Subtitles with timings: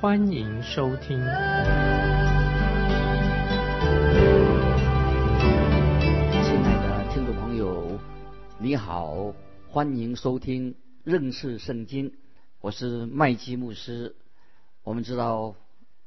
[0.00, 1.18] 欢迎收听。
[1.18, 1.26] 亲
[6.64, 7.98] 爱的听众朋友，
[8.58, 9.34] 你好，
[9.68, 10.74] 欢迎收听
[11.04, 12.14] 认识圣经，
[12.62, 14.16] 我是麦基牧师。
[14.84, 15.54] 我们知道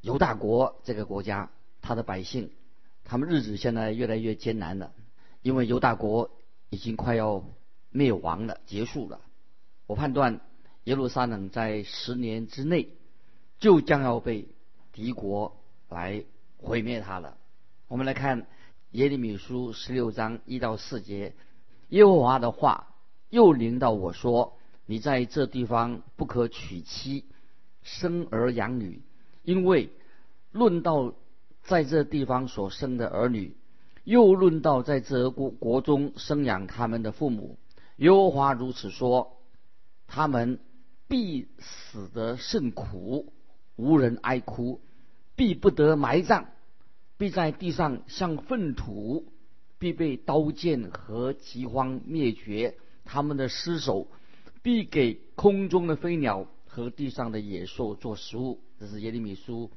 [0.01, 2.49] 犹大国这个国家，他的百姓，
[3.03, 4.91] 他们日子现在越来越艰难了。
[5.43, 6.31] 因为犹大国
[6.71, 7.43] 已经快要
[7.91, 9.21] 灭亡了，结束了。
[9.85, 10.41] 我判断
[10.85, 12.89] 耶路撒冷在十年之内
[13.63, 14.49] 就将要被
[14.91, 15.55] 敌国
[15.87, 16.25] 来
[16.57, 17.37] 毁灭它了。
[17.87, 18.45] 我们来看
[18.91, 21.33] 耶利米书十六章一到四节，
[21.87, 22.93] 耶和华的话
[23.29, 27.23] 又临到我说：“你在这地方不可娶妻，
[27.83, 29.01] 生儿养女，
[29.43, 29.89] 因为
[30.51, 31.13] 论到
[31.61, 33.55] 在这地方所生的儿女。”
[34.03, 37.57] 又论到在这国国中生养他们的父母，
[37.95, 39.37] 耶和华如此说：
[40.05, 40.59] 他们
[41.07, 43.31] 必死得甚苦，
[43.75, 44.79] 无人哀哭；
[45.35, 46.45] 必不得埋葬，
[47.17, 49.25] 必在地上像粪土；
[49.79, 52.75] 必被刀剑和饥荒灭绝。
[53.05, 54.07] 他们的尸首
[54.61, 58.59] 必给空中的飞鸟和地上的野兽做食物。
[58.79, 59.71] 这是耶利米书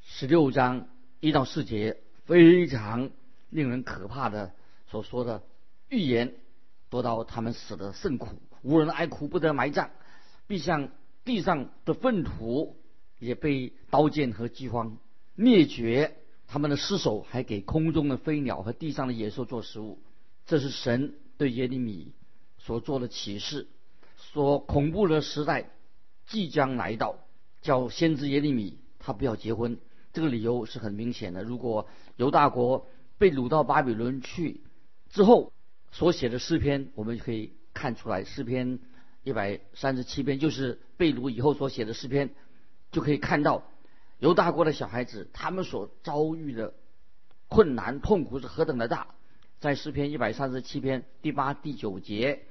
[0.00, 0.88] 十六章
[1.20, 3.10] 一到四节，非常。
[3.50, 4.54] 令人可怕的
[4.86, 5.42] 所说的
[5.90, 6.32] 预言，
[6.88, 8.28] 多到他们死的甚苦，
[8.62, 9.90] 无人哀哭，不得埋葬，
[10.46, 10.88] 必像
[11.22, 12.78] 地上的粪土，
[13.22, 14.98] 也被刀剑和饥荒
[15.34, 16.16] 灭绝。
[16.46, 19.98] 他们的尸首还给空中的飞鸟和地上的野兽做食物。
[20.44, 22.12] 这是神对耶利米
[22.58, 23.68] 所做的启示，
[24.18, 25.70] 说恐怖的时代
[26.26, 27.16] 即将来到，
[27.62, 29.78] 叫先知耶利米他不要结婚。
[30.12, 32.86] 这个理由是很明显的，如果犹大国。
[33.18, 34.62] 被掳到巴比伦去
[35.08, 35.52] 之后
[35.92, 38.80] 所写的诗篇，我们可以看出来，诗篇
[39.22, 42.34] 一百三十七篇就是被掳以后所写的诗篇，
[42.92, 43.64] 就可以看到
[44.20, 46.74] 犹大国的小孩子他们所遭遇的
[47.48, 49.08] 困难痛苦是何等的大。
[49.58, 52.44] 在诗篇一百三十七篇第八、第九节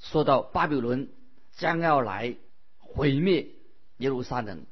[0.00, 1.08] 说到巴比伦
[1.52, 2.36] 将要来
[2.78, 3.48] 毁灭
[3.98, 4.64] 耶路撒冷，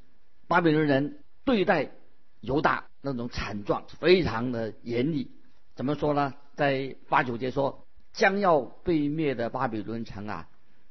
[0.48, 1.92] 巴比伦人对待
[2.40, 5.30] 犹大那种惨状非常的严厉。
[5.76, 6.34] 怎么说呢？
[6.56, 10.48] 在八九节说，将要被灭的巴比伦城啊，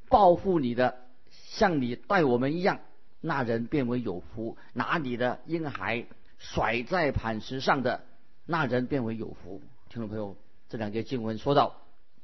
[0.09, 2.79] 报复你的，像你待我们一样，
[3.21, 6.05] 那人变为有福；拿你的婴孩
[6.37, 8.03] 甩在磐石上的，
[8.45, 9.61] 那人变为有福。
[9.89, 10.37] 听众朋友，
[10.69, 11.75] 这两节经文说到，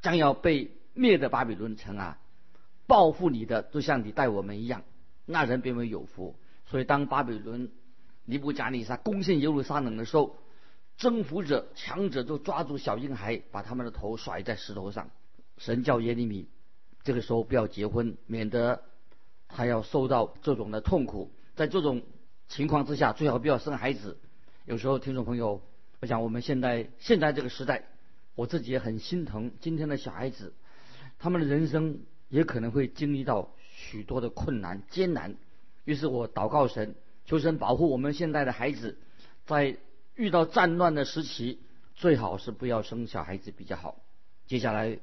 [0.01, 2.19] 将要被灭的巴比伦城啊，
[2.87, 4.83] 报复你的，就像你待我们一样，
[5.25, 6.35] 那人变为有福。
[6.67, 7.71] 所以，当巴比伦
[8.23, 10.37] 尼布甲尼撒攻陷耶路撒冷的时候，
[10.97, 15.09] 征服者、强者都抓住小婴孩，把他们的头甩在石头上。
[15.57, 16.47] 神叫耶利米，
[17.03, 18.83] 这个时候不要结婚，免得
[19.47, 21.31] 他要受到这种的痛苦。
[21.55, 22.01] 在这种
[22.47, 24.17] 情况之下，最好不要生孩子。
[24.65, 25.61] 有时候，听众朋友，
[25.99, 27.83] 我想我们现在现在这个时代，
[28.35, 30.53] 我自己也很心疼今天的小孩子，
[31.19, 35.35] 他们的人生也可能会经历到许多的困难、艰难。
[35.83, 36.95] 于是我祷告神，
[37.25, 38.97] 求神保护我们现在的孩子，
[39.45, 39.77] 在。
[40.15, 41.59] 遇到战乱的时期，
[41.93, 43.97] 最好是不要生小孩子比较好。
[44.47, 44.97] 接下来，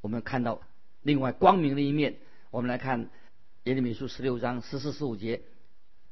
[0.00, 0.62] 我们看到
[1.02, 2.16] 另外光明的一面。
[2.50, 3.10] 我们来看
[3.66, 5.42] 耶利米书十六章十四十五节，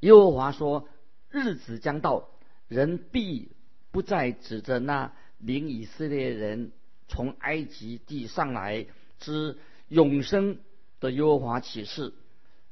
[0.01, 0.89] 耶和华说
[1.31, 2.29] ：“日子将到，
[2.67, 3.53] 人必
[3.93, 6.73] 不再指着那领以色列人
[7.07, 8.87] 从埃及地上来
[9.21, 9.57] 之
[9.87, 10.59] 永生
[10.99, 12.13] 的耶和华启示，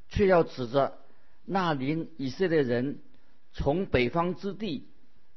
[0.09, 0.99] 却要指着
[1.45, 2.99] 那领以色列人
[3.53, 4.89] 从北方之地。”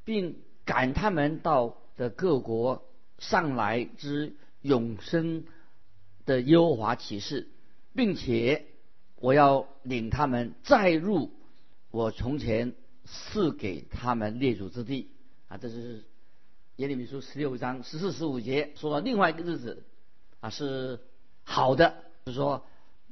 [0.05, 2.87] 并赶他们到的各国
[3.17, 5.45] 上来之永生
[6.27, 7.47] 的耶和华启示，
[7.95, 8.67] 并且
[9.25, 11.31] 我要领他们再入
[11.89, 12.75] 我从前
[13.05, 15.09] 赐给他们列祖之地
[15.47, 15.57] 啊！
[15.57, 16.03] 这是
[16.75, 19.83] 耶利米书十六章十四十五节说到另外一个日子
[20.41, 20.99] 啊，是
[21.43, 21.95] 好的，
[22.27, 22.67] 就是说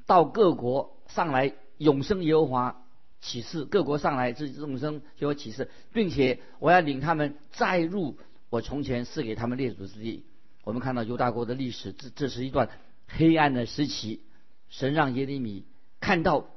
[0.05, 2.79] 到各国上来永生耶和华。
[3.19, 8.17] 启示各国上来，自众生就有启示，并且我要领他们再入
[8.51, 10.25] 我从前赐给他们列祖之地。
[10.63, 12.69] 我们看到犹大国的历史，这这是一段
[13.07, 14.21] 黑暗的时期。
[14.69, 15.65] 神让耶利米
[16.03, 16.49] 看到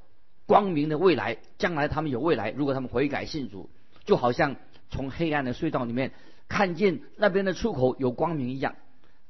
[0.44, 2.50] 光明的未来，将来他们有未来。
[2.50, 3.70] 如果他们悔改信主，
[4.04, 4.56] 就好像
[4.90, 6.12] 从黑暗的隧道里面
[6.48, 8.74] 看见那边的出口有光明一样。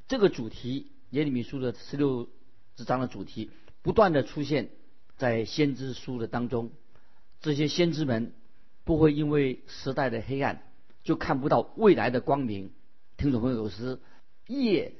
[0.08, 2.30] 这个主题，耶利米书的十六
[2.76, 3.50] 章的主题，
[3.82, 4.70] 不断的出现
[5.18, 6.70] 在先知书的当中。
[7.42, 8.32] 这些先知们
[8.84, 10.62] 不会因为时代的黑暗
[11.04, 12.70] 就看不到未来的光明。
[13.18, 14.00] 听众朋友，有时
[14.46, 14.94] 夜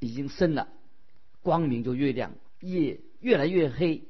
[0.00, 0.68] 已经深了，
[1.40, 4.04] 光明就越亮；夜越来越黑，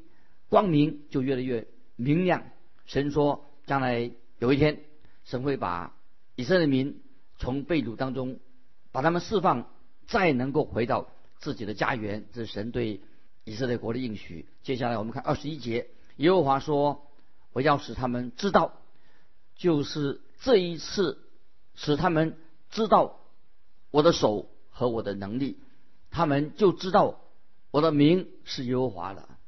[0.50, 1.66] 光明就越来越
[1.96, 2.42] 明亮。
[2.84, 4.82] 神说，将来有一天，
[5.24, 5.96] 神会把
[6.36, 7.00] 以色列民
[7.38, 8.38] 从被掳当中
[8.92, 9.66] 把他们释放。
[10.06, 11.08] 再能够回到
[11.38, 13.00] 自己的家园，这是神对
[13.44, 14.48] 以色列国的应许。
[14.64, 15.86] 接下来我们看二十一节，
[16.16, 17.06] 耶和华说
[17.54, 18.72] ：“我要使他们知道，
[19.54, 21.22] 就是这一次
[21.76, 22.36] 使他们
[22.72, 23.20] 知道
[23.92, 25.58] 我的手和我的能力，
[26.10, 27.20] 他们就知道
[27.70, 29.38] 我的名是耶和华了。”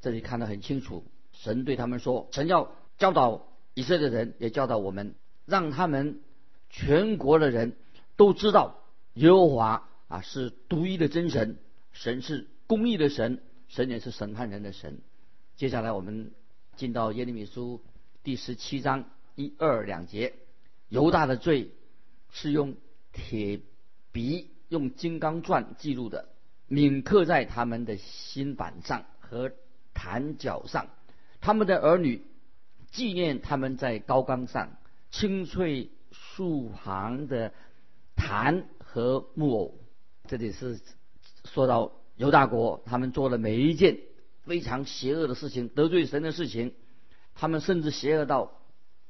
[0.00, 5.14] 这里看得很清楚，神对他们说：“神要教导以色列人，也教导我们，
[5.46, 6.20] 让他们
[6.68, 7.76] 全国的人
[8.16, 8.82] 都知道
[9.14, 11.56] 耶和华。”啊，是独一的真神，
[11.92, 14.98] 神是公义的神，神也是审判人的神。
[15.54, 16.32] 接下来我们
[16.74, 17.80] 进到耶利米书
[18.24, 19.04] 第十七章
[19.36, 20.34] 一二两节，
[20.88, 21.70] 犹大的罪
[22.32, 22.74] 是用
[23.12, 23.60] 铁
[24.10, 26.28] 笔、用金刚钻记录的，
[26.66, 29.52] 铭刻在他们的心板上和
[30.00, 30.86] 坛角上，
[31.42, 32.22] 他们的儿女
[32.90, 34.78] 纪念他们在高岗上
[35.10, 37.52] 青翠树旁的
[38.16, 39.74] 坛和木偶。
[40.26, 40.80] 这里是
[41.44, 43.98] 说到犹大国，他们做了每一件
[44.44, 46.72] 非常邪恶的事情，得罪神的事情。
[47.34, 48.52] 他们甚至邪恶到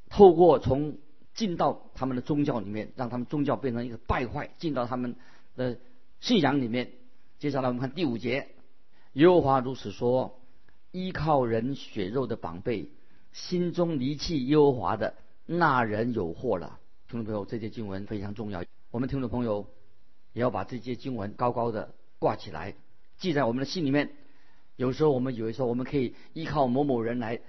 [0.09, 0.99] 透过从
[1.35, 5.15] 进到他们的宗教里面，让他们宗教变成一个败坏，进到他们
[5.55, 5.79] 的
[6.19, 6.91] 信仰里面。
[7.39, 8.49] 接下来我们看第五节，
[9.13, 10.40] 耶和华如此说：
[10.93, 12.91] 依靠人血肉的宝贝，
[13.33, 15.15] 心中离弃耶和华的
[15.47, 16.79] 那人有祸了。
[17.09, 18.65] 听众朋友，这节经文非常重要。
[18.91, 19.67] 我们听众朋友。
[20.33, 22.77] 也要把这些经文高高的挂起来，
[23.19, 24.13] 记在我们的心里面。
[24.77, 27.41] 有时候我们以为说我们可以依靠某某人来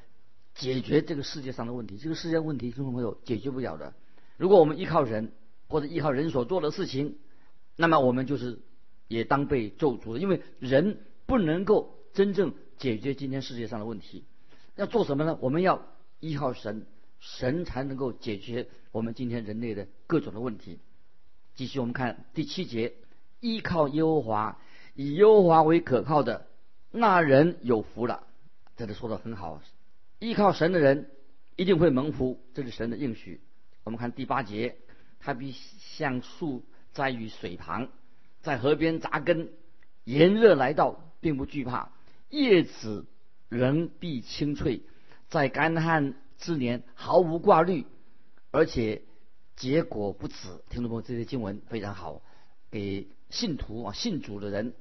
[0.56, 3.94] 解决这个世界上的问题，这个世界问题听众朋友解决不了的。
[4.36, 5.32] 如果我们依靠人
[5.68, 7.20] 或者依靠人所做的事情，
[7.76, 8.58] 那么我们就是
[9.08, 14.26] 也当被咒诅的，因为人不能够真正解决今天世界上的问题。
[14.76, 15.38] 要做什么呢？
[15.40, 15.86] 我们要
[16.20, 16.88] 依靠神，
[17.20, 20.80] 神才能够解决我们今天人类的各种的问题。
[21.54, 22.96] 继续，我们看第七节：
[23.40, 24.60] 依靠耶和华，
[24.96, 26.48] 以耶和华为可靠的
[26.90, 28.26] 那人有福了。
[28.76, 29.62] 这里说的很好，
[30.18, 31.12] 依靠神的人
[31.58, 33.42] 一定会蒙福，这是神的应许。
[33.84, 34.76] 我们看第八节：
[35.20, 37.90] 他必像树栽于水旁，
[38.42, 39.52] 在河边扎根，
[40.04, 41.92] 炎热来到并不惧怕，
[42.32, 43.06] 叶子
[43.48, 44.82] 仍必青翠，
[45.30, 47.86] 在干旱之年毫无挂虑，
[48.50, 49.04] 而且。
[49.58, 52.24] 结果不止，听众朋友，这些经文非常好，
[52.72, 54.74] 给信徒啊信主的人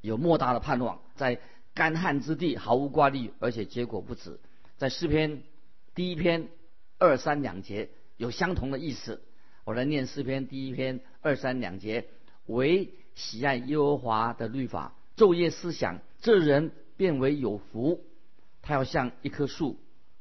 [0.00, 1.00] 有莫大的盼望。
[1.16, 1.40] 在
[1.74, 4.38] 干旱之地毫无挂虑，而且结果不止。
[4.76, 5.42] 在诗篇
[5.96, 6.50] 第一篇
[6.98, 9.20] 二三两节有相同的意思。
[9.64, 12.06] 我来念诗篇第一篇二三两节：
[12.46, 18.04] 唯喜爱耶和华的律法，昼夜思想，这人变为有福。
[18.60, 19.78] 他要像一棵树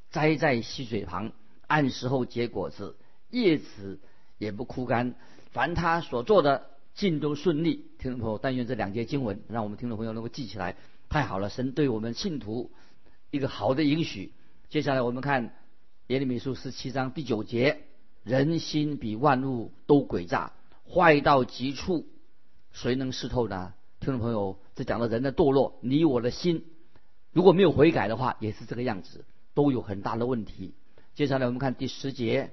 [0.10, 1.34] 栽在溪水旁，
[1.68, 2.96] 按时候结果子。
[3.30, 4.00] 叶子
[4.38, 5.16] 也不枯干，
[5.52, 7.92] 凡他所做的尽都顺利。
[8.00, 10.78] 听众朋友，但愿这两节经文让我们听众朋友能够记起来，
[11.10, 11.50] 太好了！
[11.50, 12.72] 神对我们信徒
[13.32, 14.32] 一个好的允许。
[14.70, 15.54] 接下来我们看
[16.08, 17.82] 耶利米书十七章第九节：
[18.24, 20.54] 人心比万物都诡诈，
[20.90, 22.08] 坏到极处，
[22.72, 23.74] 谁能识透呢？
[24.00, 26.66] 听众朋友，这讲的人的堕落，你我的心
[27.34, 30.74] 如果没有悔改的话，也是这个样子，都有很大的问题。
[31.14, 32.52] 接下来我们看第十节。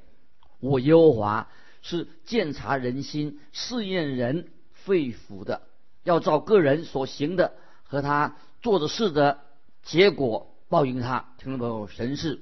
[0.60, 1.48] 我耶和华
[1.82, 5.62] 是鉴察人心、试验人肺腑的，
[6.02, 9.40] 要照个人所行的和他做的事的
[9.82, 11.34] 结果报应他。
[11.38, 12.40] 听众朋友，神是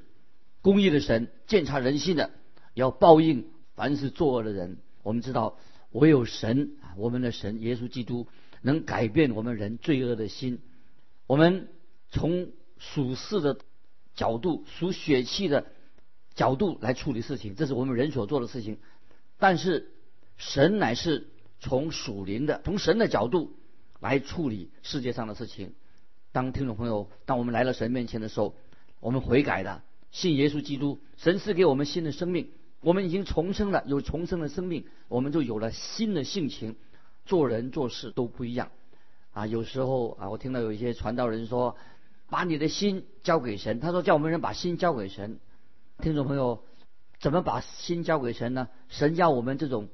[0.60, 2.30] 公义的神，鉴察人心的，
[2.74, 4.78] 要报应凡是作恶的人。
[5.02, 5.58] 我们知道，
[5.90, 8.28] 唯有神啊，我们的神耶稣基督
[8.62, 10.60] 能改变我们人罪恶的心。
[11.26, 11.68] 我们
[12.10, 13.58] 从属世的
[14.14, 15.66] 角度，属血气的。
[16.34, 18.78] 角度来处理事情，这是我们人所做的事情。
[19.38, 19.92] 但是
[20.38, 21.28] 神乃是
[21.60, 23.54] 从属灵的、从神的角度
[24.00, 25.74] 来处理世界上的事情。
[26.32, 28.56] 当听众朋友，当我们来到神面前的时候，
[28.98, 32.48] 我们悔改了，信耶稣基督，神赐给我们新的生命，
[32.80, 36.76] 我们已经重生了，有重生的生命，我们就有了新的性情，
[37.24, 38.70] 做人做事都不一样。
[39.32, 41.76] 啊，有时候啊，我听到有一些传道人说，
[42.28, 45.38] 把你的心交给神，他说叫我们人把心交给神。
[45.98, 46.62] 听众朋友，
[47.18, 48.68] 怎么把心交给神呢？
[48.88, 49.88] 神要我们这种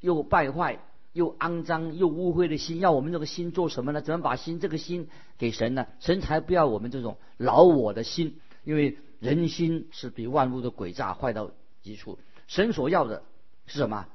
[0.00, 0.80] 又败坏、
[1.12, 4.00] 又肮脏、又污秽的心，要我们这个心做什么呢？
[4.00, 5.08] 怎么把心这个心
[5.38, 5.86] 给神呢？
[6.00, 12.18] 神才不要我们这种老我的心，因为人心是比万物的诡诈坏到极处。
[12.48, 13.22] 神所要的
[13.66, 14.06] 是什么？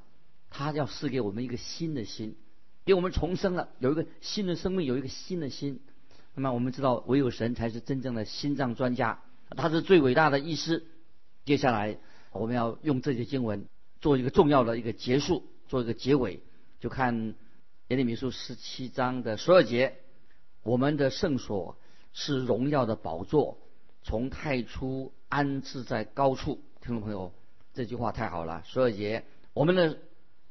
[0.50, 2.36] 他要赐给我们一个新的心，
[2.86, 5.82] 给我们重生了，有一个新的生命，有一个新的心。
[6.36, 9.24] 那么我们知道，唯有神才是真正的心脏专家，
[9.58, 10.86] 他是最伟大的医师。
[11.46, 11.98] 接下来
[12.32, 13.66] 我们要用这些经文
[14.02, 16.42] 做一个重要的一个结束，做一个结尾，
[16.80, 17.34] 就看
[17.88, 19.98] 耶利米书十七章的十二节：
[20.62, 21.78] 我们的圣所
[22.14, 23.58] 是荣耀的宝座，
[24.04, 26.62] 从太初安置在高处。
[26.82, 27.34] 听众朋友，
[27.74, 28.62] 这句话太好了。
[28.64, 29.98] 十二节，我们的。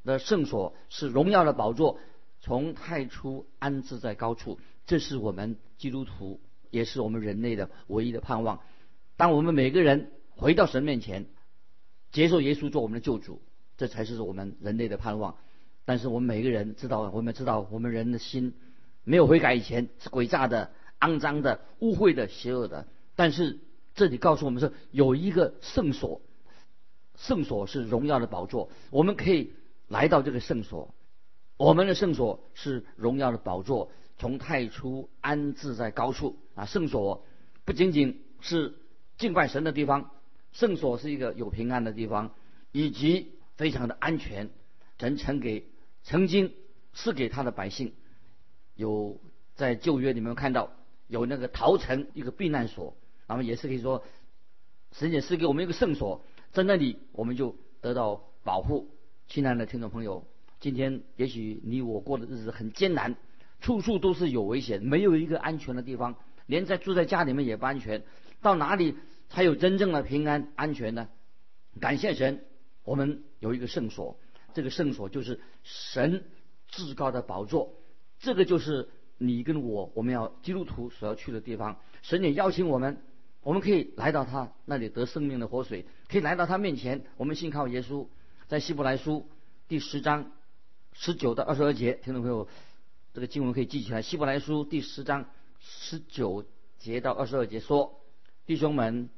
[0.05, 1.99] 的圣所是荣耀的宝座，
[2.45, 4.61] 从太初安置在高处。
[4.85, 8.61] 这是我们基督徒，也是我们人类的唯一的盼望。
[9.17, 11.25] 当我们每个人回到神面前，
[12.13, 13.41] 接受耶稣做我们的救主，
[13.79, 15.39] 这才是我们人类的盼望。
[15.87, 18.53] 但是我们每个人知道，我们知道，我们人的心
[19.05, 20.71] 没有悔改以前是诡诈的、
[21.01, 22.87] 肮脏的、污秽的、邪恶的。
[23.17, 23.59] 但是
[23.95, 26.21] 这里告诉我们说，有一个圣所，
[27.17, 29.55] 圣所是荣耀的宝座，我们可以。
[29.87, 30.95] 来到这个圣所，
[31.57, 36.65] 我们的圣所是荣耀的宝座，从太初安置在高处啊。
[36.65, 37.25] 圣所
[37.65, 38.75] 不仅仅是
[39.17, 40.11] 敬拜神的地方，
[40.53, 42.35] 圣所是一个有平安的地方，
[42.73, 44.51] 以及非常的安全。
[44.99, 45.69] 神曾给
[46.03, 46.55] 曾经
[46.93, 47.93] 赐给他的百姓，
[48.75, 49.21] 有
[49.55, 50.71] 在旧约里面看到
[51.09, 52.97] 有那个逃城一个避难所，
[53.29, 54.03] 那么也是可以说，
[54.93, 58.89] 神也是给我们一个圣所，在那里我们就得到保护。
[59.29, 60.27] 亲爱的听众朋友，
[60.65, 63.17] 今天也许你我过的日子很艰难，
[63.61, 66.17] 处处都是有危险，没有一个安全的地方，
[66.47, 68.03] 连在住在家里面也不安全。
[68.41, 68.95] 到哪里
[69.29, 71.09] 才有真正的平安安全呢？
[71.81, 72.47] 感谢神，
[72.83, 74.19] 我们有一个圣所，
[74.55, 76.25] 这个圣所就是神
[76.69, 77.75] 至高的宝座，
[78.19, 81.79] 这个就是你跟我我们要基督徒所要去的地方。
[82.01, 83.03] 神也邀请我们，
[83.43, 88.07] 我们可以来到他那里得生命的活水，可以来到他面前，我们信靠耶稣。
[88.49, 89.29] 在希伯来书
[89.69, 90.33] 第十章
[90.97, 92.49] 十九到二十二节，听众朋友，
[93.13, 94.01] 这个经文可以记起来。
[94.01, 95.29] 希伯来书第十章
[95.61, 96.47] 十九
[96.79, 98.01] 节到二十二节说
[98.47, 99.11] ：“弟兄们，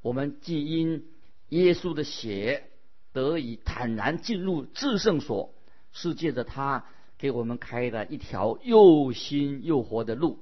[0.00, 1.04] 我们既因
[1.48, 2.70] 耶稣的血
[3.12, 5.52] 得以坦然进入至圣所，
[5.92, 6.84] 是借着他
[7.18, 10.38] 给我们开了一条又新又活的路，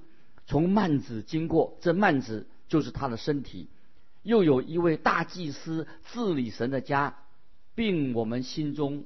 [0.47, 1.79] 从幔子经过。
[1.81, 3.69] 这幔子就是他的身体。
[4.23, 7.17] 又有一位大祭司治理神的家。”
[7.75, 9.05] 并我们心中，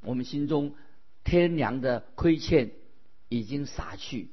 [0.00, 0.74] 我们心中
[1.24, 2.70] 天良的亏欠
[3.28, 4.30] 已经洒去，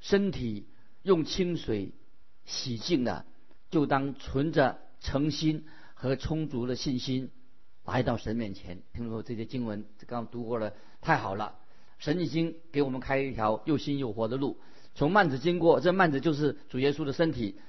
[0.00, 0.66] 身体
[1.02, 1.92] 用清水
[2.44, 3.26] 洗净了，
[3.70, 7.30] 就当存着诚心和充足的信心
[7.84, 8.82] 来到神面前。
[8.92, 11.56] 听说这些经文刚读过了，太好了！
[11.98, 14.58] 神已经给我们开一条又新又活的路，
[14.94, 17.60] 从幔子经过，这幔子就是主耶稣的身体。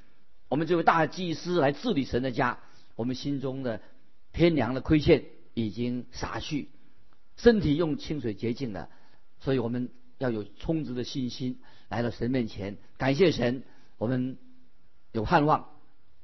[0.50, 2.60] 我们这位大祭司来治理神的家，
[2.96, 3.82] 我们心中的。
[4.34, 6.70] 天良的亏欠已经洒去，
[7.38, 8.90] 身体用清水洁净了，
[9.40, 11.60] 所以我们要有充足的信心
[11.90, 13.64] 来到神面前，感谢神，
[13.98, 14.38] 我们
[15.12, 15.70] 有盼望，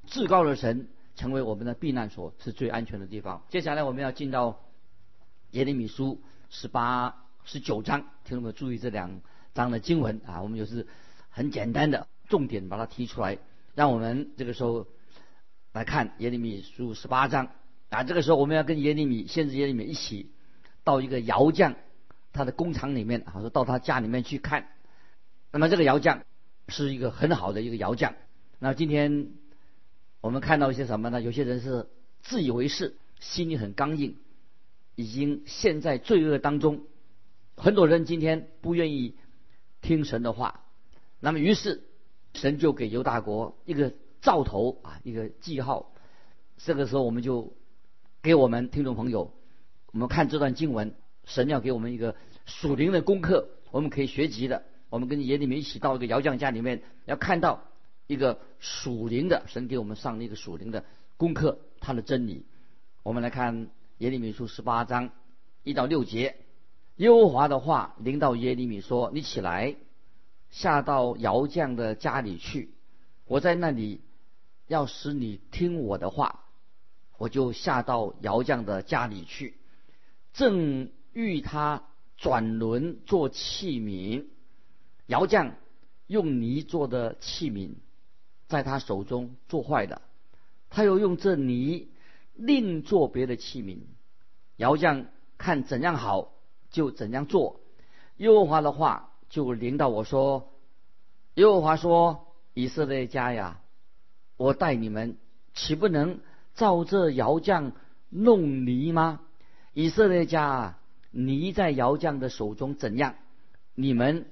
[0.06, 3.44] 至高的神成为我们的避难所，是最安全的地方。
[3.50, 4.62] 接下来我们要进到
[5.52, 9.22] 耶利米书十八、十九章，听众们注意这两
[9.54, 10.88] 章的经文啊，我们就是
[11.30, 13.40] 很简单的重点把它提出来，
[13.74, 14.86] 让我们这个时候
[15.74, 17.50] 来看耶利米书十八章。
[17.90, 20.30] 啊，这个时候我们要跟耶利米先知耶利米一起
[20.88, 21.76] 到一个窑匠
[22.32, 24.70] 他的工厂里面，啊，说到他家里面去看。
[25.52, 26.24] 那么这个窑匠
[26.70, 28.16] 是一个很好的一个窑匠。
[28.60, 29.34] 那今天
[30.22, 31.22] 我们看到一些什么呢？
[31.22, 31.88] 有些人是
[32.22, 34.16] 自以为是，心里很刚硬，
[34.96, 36.84] 已经陷在罪恶当中。
[37.58, 39.16] 很多人今天不愿意
[39.82, 40.64] 听神的话，
[41.20, 41.84] 那么于是
[42.34, 43.92] 神就给犹大国一个
[44.22, 45.92] 兆头啊，一个记号。
[46.56, 47.54] 这个时候我们就。
[48.24, 49.32] 给我们听众朋友，
[49.98, 54.64] 我们看这段经文，神要给我们一个属灵的功课，我们可以学习的。
[54.92, 57.64] 我们跟耶利米一起到一个窑匠家里面，要看到
[58.06, 60.86] 一个属灵的神给我们上了一个属灵的
[61.18, 62.46] 功课，他的真理。
[63.02, 65.10] 我们来看耶利米书十八章
[65.64, 66.36] 一到六节，
[66.98, 69.78] 耶和华的话临到耶利米说：“你起来，
[70.52, 72.70] 下到窑匠的家里去，
[73.26, 74.02] 我在那里
[74.68, 76.44] 要使你听我的话。”
[77.18, 79.56] 我就下到窑匠的家里去，
[80.38, 81.82] 正欲他
[82.16, 84.26] 转轮做器皿，
[85.08, 85.56] 窑匠
[86.06, 87.72] 用泥做的器皿，
[88.48, 90.04] 在他手中做坏的，
[90.70, 91.88] 他又用这泥
[92.36, 93.80] 另做别的器皿。
[94.58, 95.08] 窑匠
[95.40, 96.34] 看怎样好，
[96.70, 97.60] 就怎样做。
[98.18, 100.54] 耶和华的话就临到我说
[101.34, 103.60] ：“耶和华说，以色列家呀，
[104.38, 105.18] 我带你们，
[105.56, 106.20] 岂不能
[106.54, 107.72] 照这窑匠
[108.12, 109.22] 弄泥吗？
[109.78, 110.80] 以色列家啊，
[111.12, 113.14] 泥在窑匠的手中怎样，
[113.76, 114.26] 你们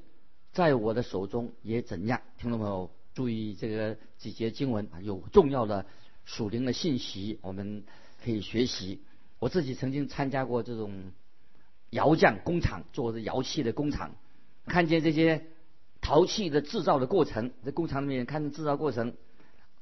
[0.53, 5.85] 在我的手中也怎样。”听众朋友，注意这个几节经文啊，有重要的
[6.23, 7.83] 属灵的信息，我们
[8.23, 9.03] 可以学习。
[9.37, 11.11] 我自己曾经参加过这种。
[11.91, 14.15] 窑匠工厂做的窑器的工厂，
[14.65, 15.45] 看见这些
[16.01, 19.13] 陶器的制造的过程，在工厂里面看制造过程，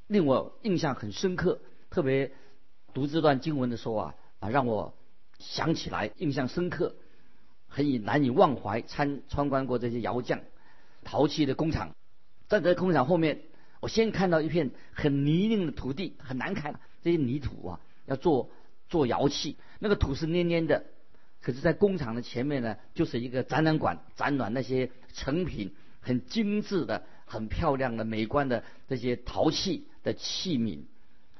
[0.07, 1.61] 令我印象很深刻。
[1.89, 2.33] 特别
[2.93, 4.93] 读这段经文的时候啊啊，让我
[5.43, 6.95] 想起来印象深刻，
[7.67, 8.81] 很以难以忘怀。
[8.81, 10.39] 参参观过这些窑匠
[11.03, 11.93] 陶器的工厂，
[12.47, 13.41] 站在工厂后面，
[13.81, 16.79] 我先看到一片很泥泞的土地，很难看。
[17.03, 18.49] 这些泥土啊，要做
[18.87, 20.85] 做窑器，那个土是黏黏的。
[21.41, 30.79] 可是，在工厂的前面呢，就是一个展览馆，展览那些成品，很精致的、很漂亮的、美观的这些陶器的器皿。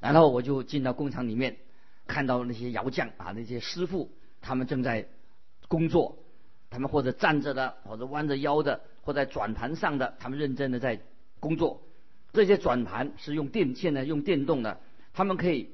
[0.02, 1.56] 然后我就进到工厂里面，
[2.08, 5.08] 看到那些窑匠啊，那些师傅，他们正在
[5.68, 6.18] 工作，
[6.70, 11.00] 他们或者站着的，或者弯着腰的，或在转盘上的，他们认真的在
[11.40, 11.82] 工作。
[12.32, 14.80] 这些转盘是用电，现在用电动的，
[15.14, 15.70] 他们可以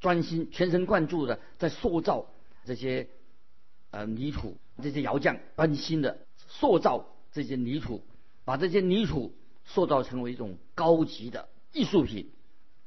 [0.00, 2.26] 专心、全神贯注的在塑造
[2.64, 3.08] 这些。
[3.94, 6.16] 呃，泥土这些窑匠专心的
[6.48, 8.02] 塑造这些泥土，
[8.42, 9.34] 把这些泥土
[9.66, 12.32] 塑造成为一种高级的艺术品。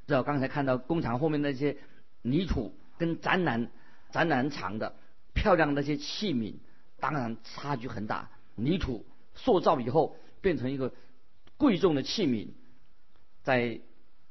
[0.08, 1.78] 知道刚才看到工厂后面那些
[2.26, 3.70] 泥土跟展览
[4.12, 4.96] 展览场的
[5.34, 6.56] 漂亮那些器皿，
[7.00, 8.30] 当然差距很大。
[8.56, 9.06] 泥土
[9.36, 10.92] 塑造以后变成一个
[11.58, 12.50] 贵重的器皿，
[13.44, 13.80] 在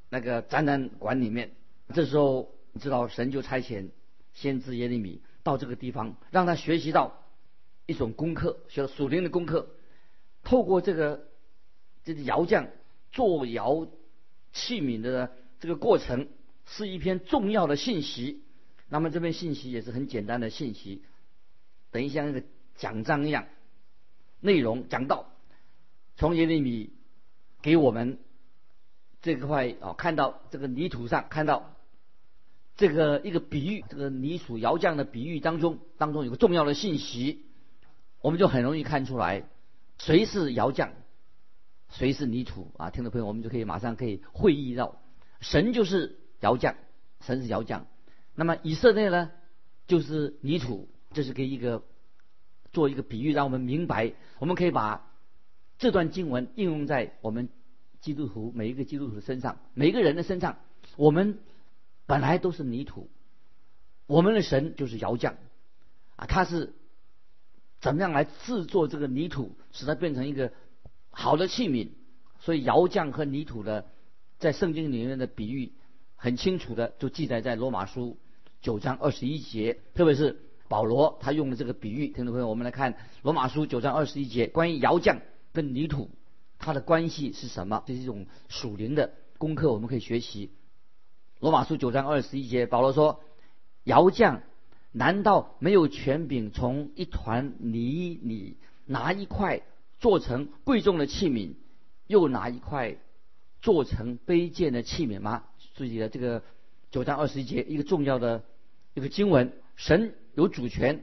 [0.08, 1.52] 那个展览馆里面，
[1.94, 3.88] 这时候你知道神就差遣
[4.32, 5.22] 先知耶利米。
[5.44, 7.22] 到这个地方，让他学习到
[7.84, 9.68] 一种功课，学了属灵的功课。
[10.42, 11.28] 透过这个
[12.02, 12.68] 这个窑匠
[13.12, 13.86] 做窑
[14.54, 16.28] 器皿的这个过程，
[16.66, 18.42] 是一篇重要的信息。
[18.88, 21.02] 那么这篇信息也是很简单的信息，
[21.90, 22.46] 等于像那个
[22.76, 23.46] 讲章一样，
[24.40, 25.30] 内容讲到
[26.16, 26.92] 从耶利米
[27.62, 28.18] 给我们
[29.22, 31.70] 这块啊，看到这个泥土上看到。
[32.76, 37.44] 这个一个比喻，这个泥土窑匠的比喻当中，当中有个重要的信息，
[38.20, 39.48] 我们就很容易看出来，
[39.96, 40.92] 谁是窑匠，
[41.88, 42.90] 谁是泥土啊？
[42.90, 45.00] 听众朋友，我们就可以马上可以会意到，
[45.40, 46.76] 神就是窑匠，
[47.20, 47.86] 神是窑匠，
[48.34, 49.30] 那么以色列呢，
[49.86, 51.82] 就是泥土，这是给一个
[52.72, 55.10] 做一个比喻，让我们明白，我们可以把
[55.78, 57.48] 这段经文应用在我们
[58.00, 60.58] 基督徒每一个基督徒身上，每一个人的身上，
[60.96, 61.38] 我们。
[62.06, 63.08] 本来都是泥土，
[64.06, 65.36] 我们的神就是窑匠，
[66.16, 66.74] 啊，他是
[67.80, 70.52] 怎么样来制作这个泥土，使它变成一个
[71.08, 71.88] 好的器皿？
[72.40, 73.86] 所以窑匠和泥土的
[74.38, 75.72] 在圣经里面的比喻
[76.24, 78.16] 很清楚的，就记载在罗马书
[78.62, 79.78] 九章二十一节。
[79.92, 85.20] 特别是保罗他用的这个比喻，听众朋友，我们来看罗马书九章二十一节，关于窑匠
[85.52, 86.08] 跟泥土
[86.58, 87.82] 它的关系是什么？
[87.84, 90.50] 这是一种属灵的功课，我们可以学习。
[91.40, 93.20] 罗马书九章二十一节，保罗说
[93.84, 94.40] ：“窑匠
[94.92, 98.56] 难道没有权柄从一团泥里
[98.86, 99.60] 拿一块
[99.98, 101.52] 做成贵重的器皿，
[102.06, 102.96] 又拿一块
[103.64, 106.44] 做成卑贱的器皿吗？”自己的这个
[106.90, 108.44] 九章二十一节一个重要的
[108.92, 111.02] 一个经文，神有主权，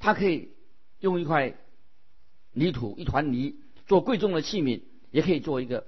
[0.00, 0.50] 他可以
[0.98, 1.54] 用一块
[2.52, 3.54] 泥土、一团泥
[3.86, 5.86] 做贵重的器皿，也可以做一个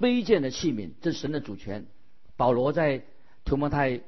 [0.00, 1.86] 卑贱的器皿，这是神的主权。
[2.36, 3.04] 保罗在
[3.44, 4.00] 提摩太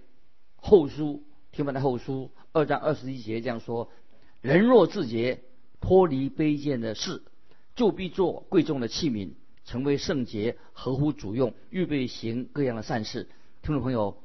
[0.57, 1.23] 后书
[1.53, 3.91] 提摩太后书二章二十一节这样说：
[4.41, 5.43] 人若自洁，
[5.81, 7.23] 脱离卑贱的事，
[7.77, 9.35] 就必做贵重的器皿，
[9.69, 13.29] 成为圣洁，合乎主用，预备行各样的善事。
[13.61, 14.17] 听众朋友，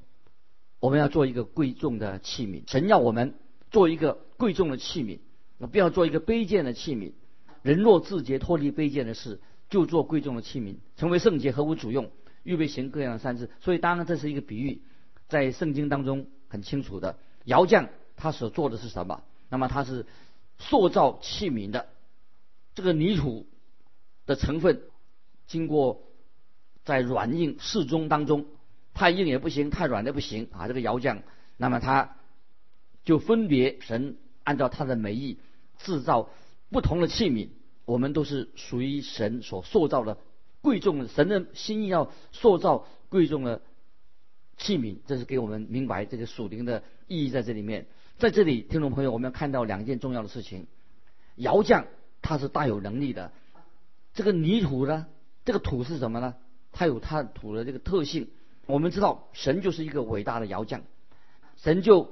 [0.80, 3.34] 我们要做一个贵重的器皿，神要我们
[3.70, 5.20] 做一个贵重的器皿，
[5.68, 7.12] 不要做一个卑贱的器皿。
[7.62, 12.10] 人若自洁，脱离卑贱的事，就做贵重的器皿，成为圣洁，合乎主用。
[12.44, 14.82] 预备行各样的善事，所以当然这是一个比喻，
[15.28, 17.18] 在圣经当中很清楚的。
[17.44, 19.24] 窑匠他所做的是什么？
[19.50, 20.06] 那么他是
[20.58, 21.90] 塑造器皿的，
[22.76, 23.46] 这个泥土
[24.26, 24.82] 的成分
[25.48, 26.04] 经过
[26.84, 28.46] 在软硬适中当中，
[28.94, 30.68] 太硬也不行，太软的不行啊。
[30.68, 31.24] 这个窑匠，
[31.58, 32.16] 那么他
[33.04, 35.40] 就分别神按照他的美意
[35.78, 36.30] 制造
[36.70, 37.50] 不同的器皿，
[37.86, 40.18] 我们都是属于神所塑造的。
[40.62, 43.62] 贵重的神的心意要塑造贵重的
[44.58, 47.88] 器皿，这是给我们明白这个属灵的意义在这里面。
[48.18, 50.68] 在这里，听众朋友，我们要看到两件重要的事情：
[51.36, 51.88] 窑匠
[52.22, 53.34] 他是大有能力的，
[54.14, 55.08] 这个泥土呢，
[55.46, 56.36] 这个土是什么呢？
[56.72, 58.30] 它有它土的这个特性。
[58.66, 60.84] 我们知道，神就是一个伟大的窑匠，
[61.58, 62.12] 神就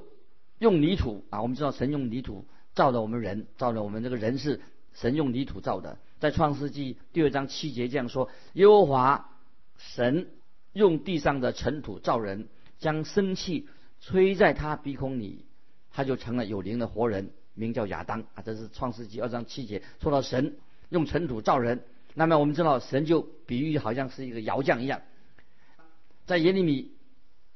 [0.59, 4.61] 用泥土啊，我们知道神用泥土造了我们人，造了我们这个人是
[4.93, 5.97] 神用泥土造的。
[6.19, 9.29] 在创世纪第二章七节这样说：耶和华
[9.77, 10.27] 神
[10.73, 13.67] 用地上的尘土造人，将生气
[14.01, 15.45] 吹在他鼻孔里。
[15.93, 18.43] 他就成了有灵的活人，名叫亚当啊。
[18.45, 21.83] 这是创世纪二章七节说到神用尘土造人，
[22.13, 25.01] 那么我们知道神就比喻好像是一个窑匠一样。
[26.25, 26.91] 在耶利米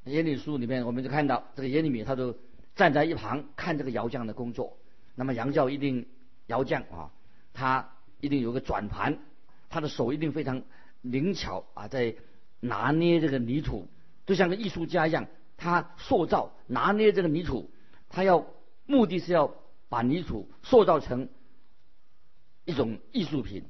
[0.06, 2.38] 耶利书里面，我们就看到这个耶利米他就
[2.76, 4.78] 站在一旁看这个窑匠的工作。
[5.16, 6.08] 那么羊教一定
[6.48, 7.12] 窑匠啊，
[7.54, 7.90] 他
[8.20, 9.18] 一定有个转盘，
[9.70, 10.62] 他的手一定非常
[11.02, 12.16] 灵巧啊，在
[12.60, 13.88] 拿捏这个泥土，
[14.26, 17.72] 就像个艺术家一样，他塑造拿捏这个泥土。
[18.10, 18.46] 他要
[18.86, 19.54] 目的是要
[19.90, 21.28] 把泥土塑造成
[22.64, 23.66] 一种艺术品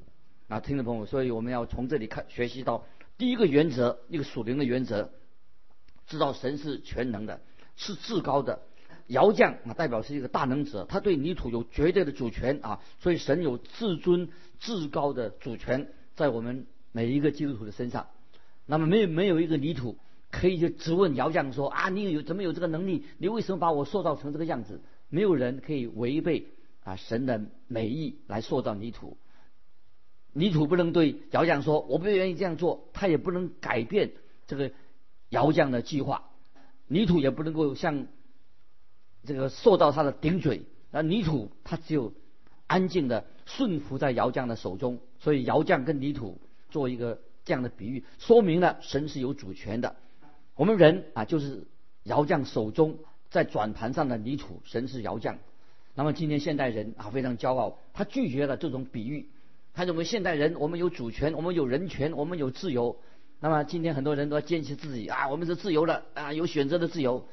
[0.47, 2.85] 啊，听众朋友，所以我们要从这里看学习到
[3.17, 5.09] 第一个原则，一个属灵的原则，
[6.07, 7.41] 知道神是全能的，
[7.75, 8.61] 是至高的。
[9.07, 14.29] 窑匠啊，代表是一个大能者，他对泥土有绝对的主权啊，所以神有至尊
[14.59, 18.07] 至高的主权在我们每一个基督徒的身上。
[18.65, 19.97] 那么没有没有一个泥土。
[20.31, 23.05] 可以就质问窑匠说啊，你有怎么有这个能力？
[23.19, 24.81] 你为什么把我塑造成这个样子？
[25.07, 26.47] 没有人可以违背
[26.83, 29.17] 啊神的美意来塑造泥土。
[30.37, 34.11] 泥土不能对窑匠说我不愿意这样做，他也不能改变
[34.47, 34.69] 这个
[35.29, 36.29] 窑匠的计划。
[36.87, 38.05] 泥土也不能够像
[39.23, 40.63] 这个受到他的顶嘴。
[40.91, 42.11] 那泥土它只有
[42.67, 44.99] 安静的顺服在窑匠的手中。
[45.19, 46.37] 所以窑匠跟泥土
[46.69, 49.95] 做一个这样的比喻，说明了神是有主权的。
[50.55, 51.65] 我们人啊，就是
[52.03, 55.37] 窑匠手中在转盘上的泥土，神是窑匠。
[55.95, 59.29] 那么今天现代人啊非常骄傲，他拒绝了这种比喻，
[59.75, 62.97] 他认为现代人我们有主权，我们有人权，我们有自由。
[63.41, 67.27] 那么今天很多人都要坚持自己啊，我们是自由的啊，有选择的自由。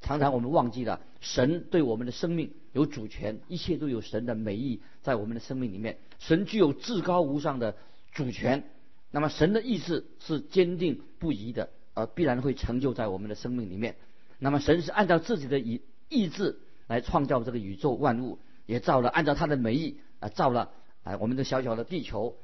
[0.00, 5.98] 常常我们忘记了神对我们的生命有主权，一切都有神的美意在我们的生命里面。
[6.18, 7.76] 神具有至高无上的
[8.12, 8.64] 主权，
[9.10, 11.70] 那么神的意志是坚定不移的。
[11.94, 13.96] 呃，必然会成就在我们的生命里面。
[14.38, 20.70] 那么，神是按照自己的意意志来创造这个宇宙万物，也造了按照他的美意啊造了
[21.12, 22.36] 啊我们的小小的地球，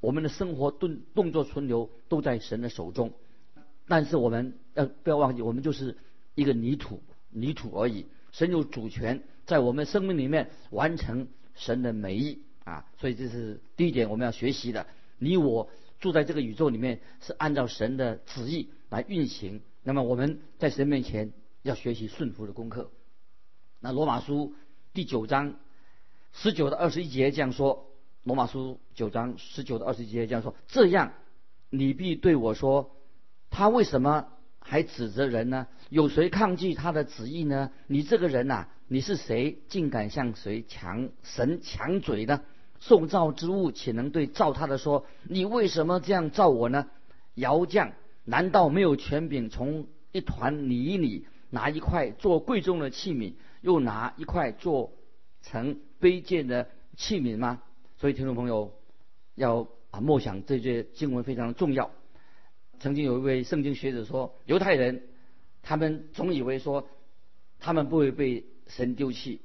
[0.00, 3.12] 我们的生活动动作存留都在神的手中。
[3.86, 5.96] 但是我们要不要忘记，我们就是
[6.34, 8.06] 一个泥土，泥土而已。
[8.32, 14.86] 神有主权在我们生命里面完成神的美意啊，所以这是第一点我们要学习的。
[15.18, 18.70] 你我住在这个宇宙里面是按照神的旨意。
[18.90, 19.60] 来运行。
[19.82, 22.90] 那么我们在神面前要学习顺服的功课。
[23.80, 24.54] 那罗马书
[24.94, 25.56] 第九章
[26.32, 27.87] 十九到二十一节这样说：
[28.28, 31.14] 罗马书九章十九到二十节这样说，这样
[31.70, 32.94] 你必对我说：
[33.48, 34.26] 他为什么
[34.58, 35.66] 还指责人呢？
[35.88, 37.70] 有谁抗拒他的旨意呢？
[37.86, 42.42] 你这个人呐，你是谁，竟敢向谁强神强嘴呢？
[42.80, 46.86] 受造之物岂能对造他的说：你为什么这样造我呢？
[47.34, 47.92] 窑匠。
[48.26, 54.92] 难道没有权柄从一团泥里拿一块做贵重的器皿，又拿一块做
[55.40, 57.62] 成卑贱的器皿吗？
[57.98, 58.72] 所以听众朋友
[59.34, 61.90] 要啊默想这些经文非常的重要。
[62.78, 65.08] 曾经有一位圣经学者说，犹太人
[65.62, 66.88] 他们总以为说
[67.58, 69.42] 他们不会被神丢弃，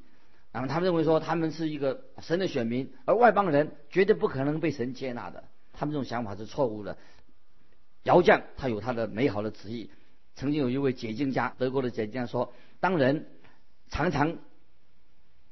[0.51, 5.45] 那么他们认为说他们是一个神的选民，而外邦人绝对不可能被神接纳的。
[5.71, 6.99] 他们这种想法是错误的。
[8.03, 9.89] 窑匠他有他的美好的旨意。
[10.35, 13.27] 曾经有一位解经家，德国的解经家说：“当人
[13.89, 14.37] 常常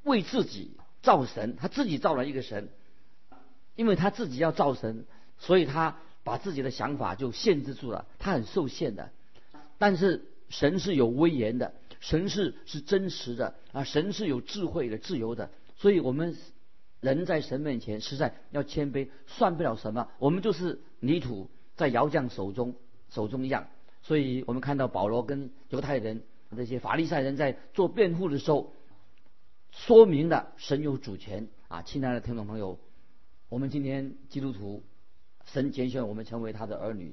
[0.04, 2.68] 为自己造神，他自己造了一个神，
[3.82, 5.04] 因为他自己要造神，
[5.38, 9.10] 所以他把自己的想法就限制住了，他很受限的。
[9.76, 15.50] 但是神是有威严的，神是是真实的啊，神是有智慧的、自由的。
[15.76, 16.36] 所以我们
[17.00, 22.76] 人在神面前实在要谦卑，算不了什么，我们就是泥土。”在窑匠手中，
[23.08, 23.66] 手中一样。
[24.02, 26.22] 所以我们看到保罗跟犹太人
[26.54, 28.74] 这些法利赛人在做辩护的时候，
[29.72, 31.80] 说明了神有主权啊！
[31.80, 32.78] 亲爱的听众朋友，
[33.52, 34.82] 我们今天基督徒，
[35.44, 37.12] 神拣选我们成为他的儿女，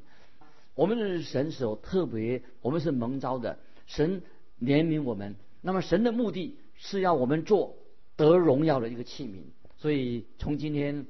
[0.73, 4.21] 我们是神所特别，我们是蒙召的，神
[4.61, 5.35] 怜悯我们。
[5.59, 7.75] 那么神的目的是要我们做
[8.15, 9.41] 得荣耀的一个器皿。
[9.75, 11.05] 所以从今天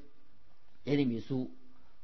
[0.85, 1.51] 耶利米书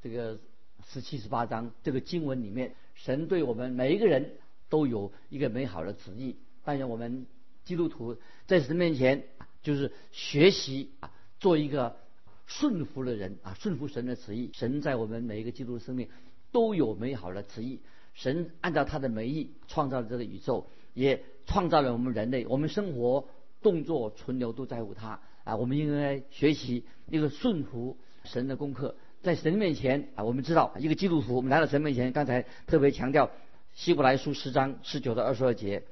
[0.03, 0.39] 这个。
[0.87, 4.33] 十七十八章这个经文里面，神对我们每一个人
[4.69, 6.35] 都有一个美好的旨意。
[6.63, 7.25] 但愿我们
[7.63, 9.23] 基督徒在神面前，
[9.63, 11.97] 就是学习啊，做一个
[12.45, 14.51] 顺服的人啊，顺服神的旨意。
[14.53, 16.09] 神在我们每一个基督徒生命
[16.51, 17.81] 都有美好的旨意。
[18.13, 22.45] 神按照他的美意创造了这个宇宙，也创造了我们人类。
[22.47, 23.27] 我们生活、
[23.61, 25.55] 动作、存留都在乎他啊。
[25.55, 28.95] 我们应该学习一个顺服神的功课。
[29.21, 33.31] 在神面前啊，我们知道一个基督徒，我们来到神面前，刚才特别强调
[33.73, 35.83] 希伯来书十章十九到二十二节，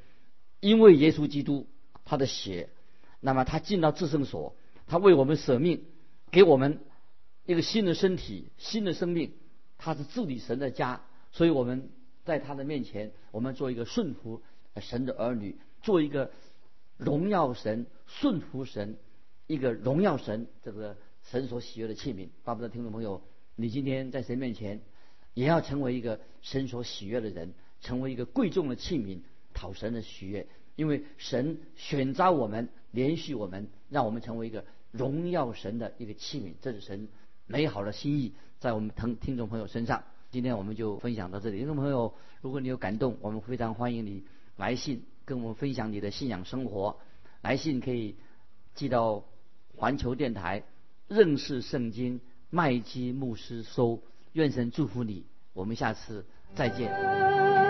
[0.59, 1.65] 因为耶稣基督
[2.05, 2.69] 他的血，
[3.19, 5.83] 那么他进到至圣所，他为我们舍命，
[6.33, 6.79] 给我们
[7.45, 9.31] 一个新的身体、新的生命，
[9.77, 11.89] 他是治理神的家，所以我们。
[12.25, 14.41] 在他的面前，我们做一个顺服
[14.77, 16.31] 神的儿女，做一个
[16.95, 18.97] 荣耀神、顺服神、
[19.45, 22.29] 一个荣耀神这个神所喜悦的器皿。
[22.45, 23.21] 巴不得听众朋友，
[23.57, 24.79] 你今天在神面前，
[25.33, 29.19] 也要成为一个神所喜悦的人，成为一个贵重的器皿，
[29.53, 30.47] 讨神的喜悦。
[30.77, 36.53] 因为神选召我们，连续我们，让我们成为一个荣耀神的一个器皿。
[36.61, 37.09] 这是神
[37.45, 40.05] 美好的心意，在我们听听众朋友身上。
[40.31, 44.23] 今天我们就分享到这里，听众朋友，如果你有感动，我们非常欢迎你
[44.55, 46.97] 来信跟我们分享你的信仰生活。
[47.41, 48.15] 来信可以
[48.75, 49.25] 寄到
[49.75, 50.63] 环球电台
[51.07, 54.01] 认识圣经麦基牧师收。
[54.31, 56.25] 愿神祝福你，我们下次
[56.55, 57.62] 再见。